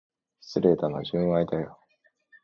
[0.39, 1.77] 失礼だな、純愛だよ。